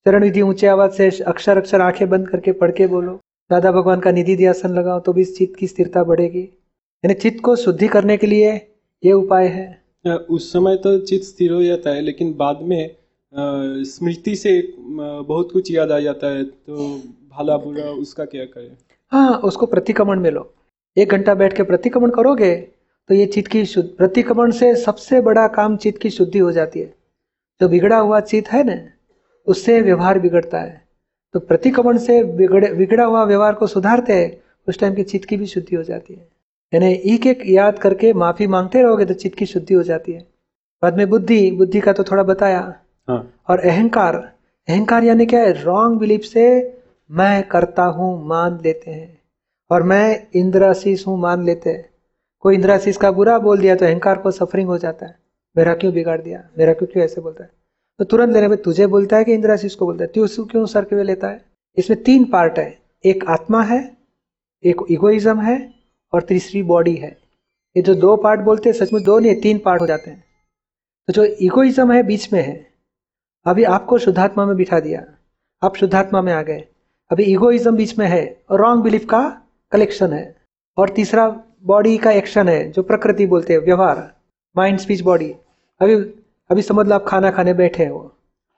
चरण 0.05 0.23
विधि 0.23 0.41
ऊँचे 0.41 0.67
आवाज़ 0.67 0.91
से 0.93 1.09
अक्षर 1.23 1.57
अक्षर 1.57 1.81
आँखें 1.81 2.09
बंद 2.09 2.27
करके 2.29 2.51
पढ़ 2.53 2.71
के 2.71 2.87
बोलो। 2.87 3.11
दादा 3.51 3.71
भगवान 3.71 3.99
का 3.99 4.11
निधि 4.11 4.35
ध्यासन 4.37 4.73
लगाओ 4.73 4.99
तो 4.99 5.13
भी 5.13 5.21
इस 5.21 5.37
चित्त 5.37 5.55
की 5.59 5.67
स्थिरता 5.67 6.03
बढ़ेगी। 6.03 6.41
यानी 7.03 7.13
चित्त 7.13 7.39
को 7.43 7.55
शुद्धि 7.55 7.87
करने 7.87 8.17
के 8.17 8.27
लिए 8.27 8.51
ये 9.03 9.11
उपाय 9.11 9.47
है। 9.47 10.15
उस 10.29 10.51
समय 10.53 10.75
तो 10.75 10.97
चित्त 11.01 11.25
स्थिर 11.25 11.51
हो 11.51 11.63
जाता 11.63 11.89
है 11.89 12.01
लेकिन 12.01 12.33
बाद 12.37 12.59
में 12.63 12.89
स्मृति 13.85 14.35
से 14.35 14.53
बहुत 14.77 15.51
कुछ 15.53 15.71
याद 15.71 15.91
आ 15.91 15.99
जाता 15.99 16.31
है 16.35 16.43
तो 16.43 16.89
भला 17.33 17.57
बुरा 17.57 17.89
उसका 17.95 18.25
क्या 18.25 18.45
करें? 18.45 18.69
हाँ 19.11 19.37
उसको 19.43 19.65
प्रतिक्रमण 19.65 20.19
में 20.19 20.29
लो। 20.31 20.53
एक 20.97 21.11
घंटा 21.11 21.35
बैठ 21.35 21.55
के 21.57 21.63
प्रतिक्रमण 21.63 22.11
करोगे 22.11 22.55
तो 23.09 23.15
ये 23.15 23.25
चित्त 23.27 23.51
की 23.51 23.65
शुद्ध 23.65 23.89
प्रतिक्रमण 23.89 24.51
से 24.51 24.75
सबसे 24.75 25.21
बड़ा 25.21 25.47
काम 25.49 25.77
चित्त 25.77 26.01
की 26.01 26.09
शुद्धि 26.11 26.39
हो 26.39 26.51
जाती 26.51 26.79
है। 26.79 26.93
जो 27.61 27.67
बिगड़ा 27.69 27.97
हुआ 27.97 28.19
चित्त 28.19 28.51
है 28.51 28.63
ना 28.63 28.77
उससे 29.47 29.79
व्यवहार 29.81 30.19
बिगड़ता 30.19 30.59
है। 30.59 30.81
तो 31.35 31.39
प्रतिक्रमण 31.39 31.97
से 31.97 32.23
बिगड़े 32.23 32.73
बिगड़ा 32.73 33.03
हुआ 33.05 33.23
व्यवहार 33.23 33.53
को 33.53 33.67
सुधारते 33.67 34.13
हैं 34.13 34.31
उस 34.67 34.79
टाइम 34.79 34.95
की 34.95 35.03
चित्त 35.03 35.25
की 35.25 35.37
भी 35.37 35.45
शुद्धि 35.45 35.75
हो 35.75 35.83
जाती 35.83 36.13
है। 36.13 36.27
यानी 36.73 36.93
एक 37.05 37.25
एक 37.27 37.43
याद 37.47 37.79
करके 37.79 38.13
माफ़ी 38.13 38.47
मांगते 38.47 38.81
रहोगे 38.81 39.05
तो 39.05 39.13
चित्त 39.13 39.37
की 39.37 39.45
शुद्धि 39.45 39.73
हो 39.73 39.83
जाती 39.83 40.11
है। 40.11 40.19
बाद 40.83 40.97
में 40.97 41.09
बुद्धि 41.09 41.51
बुद्धि 41.51 41.79
का 41.79 41.93
तो 41.93 42.03
थोड़ा 42.03 42.23
बताया। 42.23 42.61
हाँ। 43.07 43.33
और 43.49 43.59
अहंकार 43.59 44.15
अहंकार 44.15 45.03
यानी 45.03 45.25
क्या 45.25 45.39
है? 45.39 45.63
रॉन्ग 45.63 45.99
बिलीफ 45.99 46.21
से 46.21 46.77
मैं 47.09 47.43
करता 47.43 47.83
हूँ 47.83 48.27
मान 48.27 48.59
लेते 48.63 48.91
हैं। 48.91 49.17
और 49.71 49.83
मैं 49.83 50.27
इंद्राशीष 50.35 51.07
हूँ 51.07 51.19
मान 51.19 51.45
लेते 51.45 51.69
हैं। 51.69 51.89
कोई 52.41 52.55
इंद्राशीष 52.55 52.97
का 52.97 53.11
बुरा 53.11 53.37
बोल 53.39 53.59
दिया 53.59 53.75
तो 53.75 53.85
अहंकार 53.85 54.17
को 54.17 54.31
सफरिंग 54.31 54.67
हो 54.67 54.77
जाता 54.77 55.05
है। 55.05 55.15
मेरा 55.57 55.75
क्यों 55.75 55.93
बिगाड़ 55.93 56.21
दिया? 56.21 56.49
मेरा 56.57 56.73
क्यों 56.73 56.87
क्यों 56.87 57.05
ऐसे 57.05 57.21
बोलता 57.21 57.43
है? 57.43 57.49
तो 57.99 58.05
तुरंत 58.05 58.33
लेने 58.33 58.47
में 58.47 58.61
तुझे 58.61 58.87
बोलता 58.87 59.17
है 59.17 59.23
कि 59.23 59.33
इंद्राशीष 59.33 59.75
को 59.75 59.85
बोलता 59.85 60.03
है। 60.03 60.11
तू 60.15 60.23
उसको 60.23 60.45
क्यों 60.45 60.65
सर 60.65 60.85
के 60.85 61.03
लेता 61.03 61.27
है? 61.27 61.45
इसमें 61.77 62.03
तीन 62.03 62.25
पार्ट 62.25 62.59
है। 62.59 62.79
एक 63.05 63.25
आत्मा 63.27 63.63
है, 63.63 63.97
एक 64.63 64.75
इगोइज्म 64.89 65.41
है 65.41 65.73
और 66.13 66.23
तीसरी 66.23 66.63
बॉडी 66.63 66.95
है। 66.95 67.17
ये 67.77 67.83
जो 67.83 67.95
दो 67.95 68.15
पार्ट 68.15 68.41
बोलते 68.41 68.69
हैं, 68.69 68.77
सचमुच 68.77 69.01
दो 69.01 69.19
नहीं, 69.19 69.41
तीन 69.41 69.57
पार्ट 69.59 69.81
हो 69.81 69.87
जाते 69.87 70.11
हैं। 70.11 70.23
तो 71.07 71.13
जो 71.13 71.23
इगोइज्म 71.23 71.91
है, 71.91 72.03
बीच 72.03 72.33
में 72.33 72.41
है। 72.41 72.67
अभी 73.45 73.63
आपको 73.63 73.97
शुद्धात्मा 73.97 74.45
में 74.45 74.55
बिठा 74.55 74.79
दिया। 74.79 75.05
आप 75.63 75.75
शुद्धात्मा 75.75 76.21
में 76.21 76.33
आ 76.33 76.41
गए। 76.41 76.65
अभी 77.11 77.23
इगोइज्म 77.23 77.75
बीच 77.75 77.97
में 77.97 78.07
है। 78.07 78.41
और 78.49 78.59
रॉन्ग 78.61 78.83
बिलीफ 78.83 79.05
का 79.05 79.41
कलेक्शन 79.71 80.13
है। 80.13 80.35
और 80.77 80.89
तीसरा 80.89 81.43
बॉडी 81.63 81.97
का 81.97 82.11
एक्शन 82.11 82.49
है, 82.49 82.71
जो 82.71 82.83
प्रकृति 82.83 83.25
बोलते 83.25 83.53
हैं, 83.53 83.59
व्यवहार। 83.59 84.17
माइंड 84.57 84.79
स्पीच 84.79 85.01
बॉडी 85.01 85.35
अभी 85.81 85.93
अभी 86.49 86.61
समझ 86.61 86.87
लो 86.87 86.95
आप 86.95 87.05
खाना 87.07 87.29
खाने 87.31 87.53
बैठे 87.53 87.85
हो। 87.85 87.99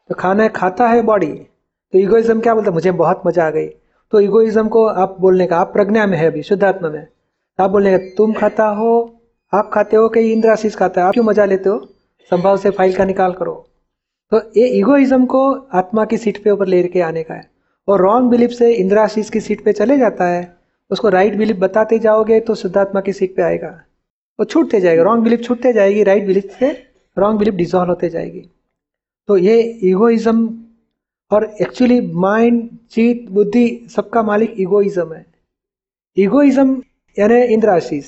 तो 0.09 0.15
खाना 0.15 0.47
खाता 0.47 0.87
है 0.87 1.01
बॉडी 1.01 1.27
तो 1.93 1.99
इगोइज्म 1.99 2.39
क्या 2.39 2.53
बोलता 2.53 2.69
है? 2.69 2.73
मुझे 2.73 2.91
बहुत 2.91 3.21
मज़ा 3.27 3.45
आ 3.47 3.49
गई। 3.49 3.67
तो 4.13 4.19
इगोइज्म 4.19 4.67
को 4.67 4.85
आप 4.85 5.15
बोलने 5.19 5.47
का, 5.47 5.57
आप 5.57 5.73
प्रज्ञा 5.73 6.05
में 6.07 6.17
है 6.17 6.27
अभी, 6.27 6.43
शुद्धात्मा 6.43 6.89
में। 6.89 7.05
तो 7.05 7.63
आप 7.63 7.69
बोलने 7.69 7.91
का, 7.91 7.97
तुम 8.17 8.33
खाता 8.33 8.67
हो, 8.67 9.19
आप 9.53 9.71
खाते 9.73 9.95
हो 9.95 10.09
कि 10.09 10.19
इंद्राशीष 10.33 10.75
खाता 10.75 11.01
है? 11.01 11.07
आप 11.07 11.13
क्यों 11.13 11.23
मज़ा 11.25 11.45
लेते 11.45 11.69
हो? 11.69 11.77
संभाव 12.31 12.57
से 12.57 12.69
फ़ाइल 12.69 12.95
का 12.95 13.05
निकाल 13.05 13.33
करो। 13.33 13.53
तो 14.31 14.41
ये 14.57 14.67
इगोइज्म 14.67 15.25
को 15.25 15.51
आत्मा 15.73 16.05
की 16.05 16.17
सीट 16.17 16.43
पे 16.43 16.49
ऊपर 16.49 16.67
लेके 16.67 17.01
आने 17.01 17.23
का 17.23 17.33
है। 17.33 17.49
और 17.87 18.01
रॉन्ग 18.01 18.29
बिलीफ 18.31 18.51
से 18.51 18.73
इंद्राशीष 18.73 19.29
की 19.29 19.39
सीट 19.39 19.63
पे 19.65 19.73
चले 19.73 19.97
जाता 19.97 20.25
है। 20.25 20.57
उसको 20.91 21.09
राइट 21.09 21.35
बिलीफ 21.35 21.57
बताते 21.57 21.99
जाओगे 21.99 22.39
तो 22.39 22.55
शुद्धात्मा 22.55 23.01
की 23.01 23.13
सीट 23.13 23.35
पे 23.35 23.41
आएगा। 23.41 23.69
वो 24.39 24.45
छूटते 24.45 24.79
जाएगा। 24.79 25.03
रॉन्ग 25.03 25.23
बिलीफ 25.23 25.43
छूटते 25.43 25.73
जाएगी 25.73 26.03
राइट 26.03 26.25
बिलीफ 26.27 26.55
से 26.59 26.71
रॉन्ग 27.19 27.39
बिलीफ 27.39 27.53
डिजॉल्व 27.53 27.89
होते 27.89 28.09
जाएगी। 28.09 28.49
तो 29.27 29.37
ये 29.37 29.61
इगोइज्म 29.61 30.63
और 31.31 31.43
एक्चुअली 31.61 31.99
माइंड 32.01 32.69
चीत 32.91 33.29
बुद्धि 33.29 33.87
सबका 33.95 34.23
मालिक 34.23 34.55
इगोइज्म 34.59 35.13
है। 35.13 35.25
इगोइज्म 36.17 36.81
यानी 37.19 37.41
इंद्राशीष। 37.43 38.05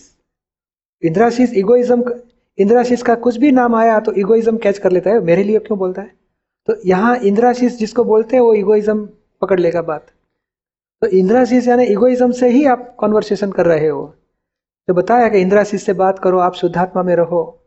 इंद्राशीष 1.03 1.53
इगोइज्म 1.53 2.13
इंद्राशीष 2.57 3.01
का 3.01 3.15
कुछ 3.15 3.37
भी 3.37 3.51
नाम 3.51 3.75
आया 3.75 3.99
तो 3.99 4.11
इगोइज्म 4.11 4.57
कैच 4.57 4.77
कर 4.77 4.91
लेता 4.91 5.09
है। 5.09 5.19
मेरे 5.19 5.43
लिए 5.43 5.59
क्यों 5.59 5.79
बोलता 5.79 6.01
है? 6.01 6.11
तो 6.67 6.75
यहाँ 6.85 7.17
इंद्राशीष 7.17 7.77
जिसको 7.77 8.03
बोलते 8.03 8.35
हैं 8.35 8.43
वो 8.43 8.53
इगोइज्म 8.53 9.09
पकड़ 9.41 9.59
लेगा 9.59 9.81
बात। 9.81 10.07
तो 11.01 11.07
इंद्राशीष 11.07 11.67
यानी 11.67 11.83
इगोइज्म 11.83 12.31
से 12.31 12.49
ही 12.49 12.65
आप 12.65 12.95
कॉन्वर्सेशन 12.99 13.51
कर 13.51 13.65
रहे 13.65 13.87
हो। 13.87 14.13
जो 14.87 14.93
बताया 14.93 15.29
कि 15.29 15.39
इंद्राशीष 15.39 15.83
से 15.83 15.93
बात 15.93 16.19
करो, 16.19 16.39
आप 16.39 16.53
शुद्धात्मा 16.53 17.03
में 17.03 17.15
रहो। 17.15 17.60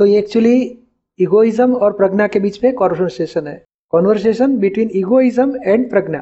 तो 0.00 0.06
ये 0.06 0.18
एक्चुअली 0.18 0.56
इगोइज्म 1.18 1.74
और 1.76 1.92
प्रज्ञा 1.92 2.26
के 2.26 2.40
बीच 2.40 2.62
में 2.64 2.72
कॉन्वर्सेशन 2.74 3.46
है। 3.46 3.62
कॉन्वर्सेशन 3.92 4.56
बिटवीन 4.58 4.90
इगोइज्म 4.94 5.56
एंड 5.66 5.88
प्रज्ञा 5.90 6.20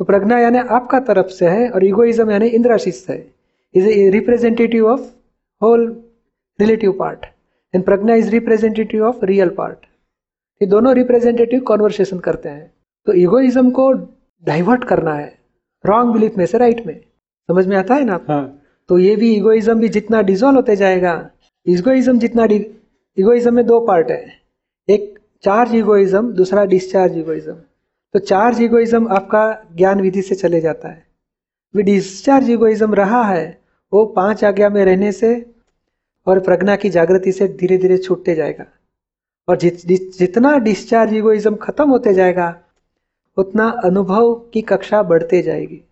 तो 0.00 0.04
प्रज्ञा 0.04 0.38
यानी 0.38 0.58
आपका 0.58 1.00
तरफ़ 1.00 1.28
से 1.28 1.48
है 1.48 1.68
और 1.70 1.84
इगोइज्म 1.84 2.30
यानी 2.30 2.46
इंद्राशीष 2.48 3.08
है। 3.08 3.18
Is 3.74 3.88
a 3.88 4.08
representative 4.10 4.86
of 4.86 5.00
whole 5.62 5.86
relative 6.58 6.92
part 6.98 7.26
and 7.74 7.84
Pragya 7.84 8.14
is 8.14 8.30
representative 8.30 9.04
of 9.06 9.24
real 9.24 9.48
part 9.48 9.86
ये 10.60 10.66
दोनों 10.68 10.94
रिप्रेजेंटेटिव 10.94 11.60
कॉन्वर्सेशन 11.60 12.18
करते 12.18 12.48
हैं। 12.48 12.72
तो 13.06 13.12
इगोइज्म 13.14 13.70
को 13.70 13.92
डाइवर्ट 14.44 14.84
करना 14.84 15.14
है 15.14 15.32
रॉन्ग 15.84 16.12
बिलीफ 16.12 16.36
में 16.38 16.46
से 16.46 16.58
राइट 16.58 16.86
में। 16.86 17.00
समझ 17.48 17.66
में 17.66 17.76
आता 17.76 17.94
है 17.94 18.04
ना? 18.04 18.20
हाँ। 18.28 18.62
तो 18.90 18.98
ये 18.98 19.16
भी 19.16 19.34
इगोइज्म 19.34 19.78
भी 19.80 19.88
जितना 19.88 20.22
डिजोल्व 20.22 20.56
होते 20.56 20.76
जाएगा 20.76 21.14
इगोइज्म 21.66 22.18
जितना 22.18 22.44
इगोइज्म 23.16 23.54
में 23.54 23.66
दो 23.66 23.80
पार्ट 23.86 24.10
है। 24.10 24.24
एक 24.88 25.18
चार्ज 25.44 25.74
इगोइज्म 25.74 26.32
दूसरा 26.32 26.64
डिस्चार्ज 26.64 27.16
इगोइज्म 27.18 27.54
तो 28.14 28.18
चार्ज 28.20 28.60
इगोइज्म 28.62 29.08
आपका 29.08 29.42
ज्ञान 29.76 30.00
विधि 30.00 30.22
से 30.22 30.34
चले 30.34 30.60
जाता 30.60 30.88
है। 30.88 31.04
वे 31.74 31.82
डिस्चार्ज 31.82 32.50
इगोइज्म 32.50 32.94
रहा 32.94 33.22
है 33.24 33.46
वो 33.92 34.04
पाँच 34.16 34.44
आज्ञा 34.44 34.68
में 34.68 34.84
रहने 34.84 35.12
से 35.12 35.34
और 36.26 36.40
प्रज्ञा 36.40 36.76
की 36.76 36.90
जागृति 36.90 37.32
से 37.32 37.48
धीरे 37.50 37.78
धीरे 37.78 37.98
छूटते 37.98 38.34
जाएगा। 38.34 38.66
और 39.48 39.56
जित, 39.56 39.86
जितना 40.18 40.56
डिस्चार्ज 40.58 41.12
इगोइज्म 41.14 41.56
खत्म 41.56 41.88
होते 41.90 42.14
जाएगा 42.14 42.54
उतना 43.36 43.68
अनुभव 43.84 44.34
की 44.54 44.62
कक्षा 44.62 45.02
बढ़ते 45.02 45.42
जाएगी। 45.42 45.82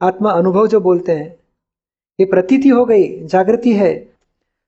आत्मा 0.00 0.30
अनुभव 0.30 0.66
जो 0.66 0.80
बोलते 0.80 1.12
हैं 1.12 1.30
ये 2.18 2.26
प्रतीति 2.26 2.68
हो 2.68 2.84
गई 2.84 3.26
जागृति 3.26 3.72
है 3.72 3.92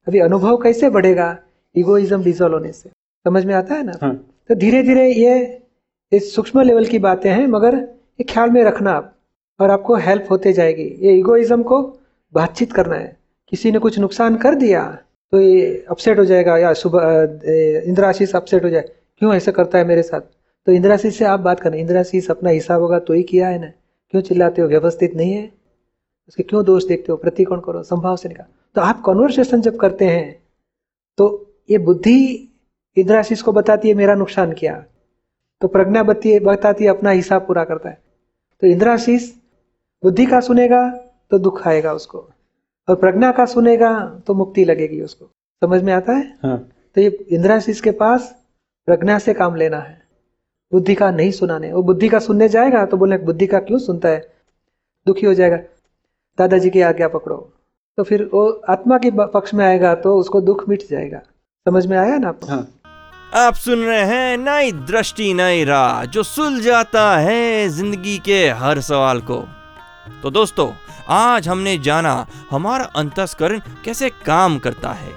अभी 0.06 0.18
अनुभव 0.18 0.56
कैसे 0.56 0.90
बढ़ेगा? 0.90 1.36
इगोइज्म 1.74 2.22
डिजोल्व 2.24 2.54
होने 2.54 2.72
से। 2.72 2.88
समझ 3.26 3.44
में 3.44 3.54
आता 3.54 3.74
है 3.74 3.82
ना? 3.82 3.92
हाँ। 4.02 4.14
तो 4.48 4.54
धीरे 4.54 4.82
धीरे 4.82 5.08
ये 5.10 5.62
इस 6.12 6.34
सूक्ष्म 6.34 6.60
लेवल 6.60 6.84
की 6.84 6.98
बातें 6.98 7.30
हैं 7.30 7.46
मगर 7.46 7.74
ये 8.20 8.24
ख्याल 8.24 8.50
में 8.50 8.62
रखना 8.64 8.92
आप 8.92 9.12
और 9.60 9.70
आपको 9.70 9.94
हेल्प 9.96 10.26
होते 10.30 10.52
जाएगी। 10.52 10.84
ये 11.00 11.16
इगोइज्म 11.18 11.62
को 11.62 11.80
बातचीत 12.32 12.72
करना 12.72 12.96
है। 12.96 13.16
किसी 13.48 13.70
ने 13.72 13.78
कुछ 13.78 13.98
नुकसान 13.98 14.36
कर 14.36 14.54
दिया 14.54 14.84
तो 15.32 15.40
ये 15.40 15.84
अपसेट 15.90 16.18
हो 16.18 16.24
जाएगा 16.24 16.56
या 16.58 16.72
सुबह 16.74 17.40
इंद्राशीष 17.86 18.34
अपसेट 18.34 18.64
हो 18.64 18.68
जाए। 18.70 18.88
क्यों 19.18 19.34
ऐसा 19.34 19.52
करता 19.52 19.78
है 19.78 19.84
मेरे 19.84 20.02
साथ? 20.02 20.20
तो 20.20 20.72
इंद्राशीष 20.72 21.16
से 21.18 21.24
आप 21.24 21.40
बात 21.40 21.60
करना। 21.60 21.76
इंद्राशीष 21.76 22.30
अपना 22.30 22.50
हिसाब 22.50 22.80
होगा 22.82 22.98
तो 22.98 23.14
ही 23.14 23.22
किया 23.22 23.48
है 23.48 23.58
ना? 23.60 23.70
क्यों 24.10 24.22
चिल्लाते 24.22 24.62
हो? 24.62 24.68
व्यवस्थित 24.68 25.14
नहीं 25.16 25.32
है? 25.32 25.50
उसके 26.28 26.42
क्यों 26.42 26.64
दोष 26.64 26.84
देखते 26.84 27.12
हो? 27.12 27.16
प्रतिकोण 27.16 27.60
करो 27.60 27.82
संभाव 27.82 28.16
से 28.16 28.28
निकाल। 28.28 28.46
तो 28.76 28.80
आप 28.80 29.00
कॉन्वर्सेशन 29.00 29.60
जब 29.60 29.76
करते 29.76 30.04
हैं 30.04 30.42
तो 31.18 31.54
ये 31.70 31.78
बुद्धि 31.78 32.48
इंद्राशीष 32.96 33.42
को 33.42 33.52
बताती 33.52 33.88
है 33.88 33.94
मेरा 33.94 34.14
नुकसान 34.14 34.52
किया। 34.52 34.84
तो 35.60 35.68
प्रज्ञा 35.68 36.02
बत्ती 36.02 36.38
बताती 36.38 36.84
है 36.84 36.90
अपना 36.90 37.10
हिसाब 37.10 37.46
पूरा 37.46 37.64
करता 37.64 37.88
है। 37.88 38.02
तो 38.60 38.66
इंद्राशीष 38.66 39.30
बुद्धि 40.02 40.26
का 40.26 40.40
सुनेगा 40.40 40.90
तो 41.30 41.38
दुख 41.38 41.66
आएगा 41.68 41.92
उसको। 41.92 42.18
और 42.88 42.96
प्रज्ञा 42.96 43.32
का 43.32 43.46
सुनेगा 43.46 44.22
तो 44.26 44.34
मुक्ति 44.34 44.64
लगेगी 44.64 45.00
उसको। 45.00 45.26
समझ 45.62 45.82
में 45.82 45.92
आता 45.92 46.12
है? 46.12 46.38
हाँ। 46.42 46.58
तो 46.94 47.00
ये 47.00 47.08
इंद्राशीष 47.08 47.80
के 47.80 47.90
पास 47.90 48.34
प्रज्ञा 48.86 49.18
से 49.18 49.34
काम 49.34 49.54
लेना 49.54 49.78
है। 49.78 50.02
बुद्धि 50.72 50.94
का 50.94 51.10
नहीं 51.10 51.30
सुनाने। 51.30 51.72
वो 51.72 51.82
बुद्धि 51.82 52.08
का 52.08 52.18
सुनने 52.18 52.48
जाएगा 52.48 52.84
तो 52.86 52.96
बोले 52.96 53.18
बुद्धि 53.18 53.46
का 53.46 53.58
क्यों 53.58 53.78
सुनता 53.78 54.08
है? 54.08 54.34
दुखी 55.06 55.26
हो 55.26 55.34
जाएगा। 55.34 55.56
दादाजी 56.38 56.70
की 56.70 56.80
आज्ञा 56.80 57.08
पकड़ो। 57.08 57.52
तो 57.98 58.02
फिर 58.04 58.22
वो 58.32 58.48
आत्मा 58.68 58.96
के 58.98 59.10
पक्ष 59.26 59.52
में 59.54 59.64
आएगा 59.66 59.94
तो 59.94 60.16
उसको 60.16 60.40
दुख 60.40 60.68
मिट 60.68 60.82
जाएगा। 60.90 61.18
समझ 61.66 61.86
में 61.86 61.96
आया 61.98 62.16
ना 62.18 62.28
आपको? 62.28 62.46
हाँ। 62.46 62.66
आप 63.34 63.54
सुन 63.54 63.78
रहे 63.78 64.02
हैं 64.02 64.36
नई 64.38 64.72
दृष्टि 64.72 65.32
नई 65.34 65.64
राह 65.64 66.04
जो 66.04 66.22
सुलझाता 66.22 67.16
है 67.18 67.68
ज़िंदगी 67.68 68.18
के 68.18 68.48
हर 68.50 68.80
सवाल 68.80 69.20
को। 69.20 69.42
तो 70.22 70.30
दोस्तों 70.30 70.70
आज 71.08 71.48
हमने 71.48 71.76
जाना 71.78 72.26
हमारा 72.50 72.84
अंतस्करण 72.96 73.60
कैसे 73.84 74.10
काम 74.26 74.58
करता 74.58 74.92
है। 74.92 75.12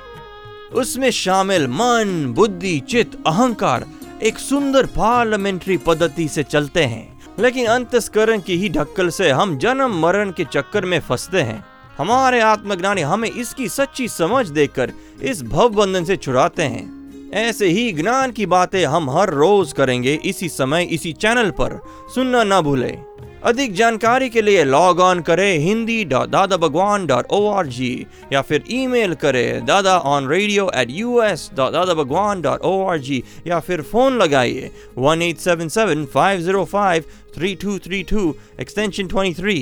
उसमें 0.73 1.09
शामिल 1.11 1.67
मन 1.67 2.33
बुद्धि 2.35 2.79
चित 2.79 3.23
अहंकार 3.27 3.85
एक 4.23 4.39
सुंदर 4.39 4.85
पार्लियामेंट्री 4.85 5.77
पद्धति 5.77 6.27
से 6.27 6.43
चलते 6.43 6.83
हैं। 6.83 7.07
लेकिन 7.39 7.65
अंतस्करण 7.67 8.39
की 8.39 8.55
ही 8.57 8.69
ढक्कल 8.69 9.09
से 9.09 9.29
हम 9.31 9.57
जन्म 9.57 9.99
मरण 10.01 10.31
के 10.31 10.45
चक्कर 10.45 10.85
में 10.85 10.99
फंसते 10.99 11.41
हैं। 11.41 11.63
हमारे 11.99 12.39
आत्मज्ञानी 12.41 13.01
हमें 13.01 13.29
इसकी 13.29 13.67
सच्ची 13.69 14.07
समझ 14.07 14.47
देकर 14.47 14.91
इस 15.21 15.41
भव 15.43 15.69
बंधन 15.69 16.03
से 16.03 16.15
छुड़ाते 16.17 16.63
हैं। 16.63 17.31
ऐसे 17.37 17.67
ही 17.67 17.91
ज्ञान 17.91 18.31
की 18.31 18.45
बातें 18.45 18.85
हम 18.85 19.09
हर 19.09 19.29
रोज 19.29 19.73
करेंगे 19.73 20.13
इसी 20.25 20.49
समय, 20.49 20.83
इसी 20.83 21.11
चैनल 21.13 21.49
पर। 21.51 21.79
सुनना 22.15 22.43
ना 22.43 22.61
भूलें। 22.61 23.03
अधिक 23.43 23.73
जानकारी 23.73 24.29
के 24.29 24.41
लिए 24.41 24.63
लॉग 24.63 24.99
ऑन 24.99 25.19
करें 25.21 25.57
Hindi 25.59 26.03
dot 26.05 26.29
Dada 26.29 26.57
Bhagwan 26.57 27.05
dot 27.07 27.27
O 27.31 27.45
R 27.51 27.67
G 27.67 28.05
या 28.33 28.41
फिर 28.41 28.63
ईमेल 28.71 29.13
करें 29.15 29.65
Dada 29.65 29.97
on 29.97 30.27
radio 30.27 30.69
at 30.75 30.89
U 30.91 31.21
S 31.21 31.49
dot 31.55 31.71
Dada 31.73 31.93
Bhagwan 31.93 32.41
dot 32.41 32.61
O 32.61 32.83
R 32.85 32.97
G 32.99 33.23
या 33.47 33.59
फिर 33.59 33.81
फ़ोन 33.81 34.17
लगाइए 34.17 34.71
one 34.97 35.21
eight 35.21 35.37
seven 35.39 35.67
seven 35.69 36.05
five 36.05 36.41
zero 36.41 36.65
five 36.65 37.03
three 37.35 37.53
two 37.55 37.77
three 37.79 38.03
two 38.09 38.33
extension 38.61 39.07
twenty 39.07 39.41
three 39.41 39.59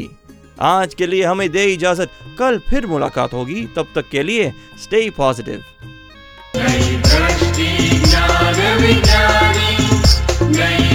आज 0.62 0.94
के 0.94 1.08
लिए 1.08 1.24
हमें 1.24 1.50
दे 1.50 1.66
इजाज़त। 1.66 2.10
कल 2.40 2.60
फिर 2.70 2.86
मुलाकात 2.86 3.34
होगी। 3.34 3.66
तब 3.76 3.88
तक 3.96 4.10
के 4.10 4.24
लिए 4.24 4.54
स्टे 4.84 5.10
पॉजिटिव 5.10 5.64
नई 10.42 10.87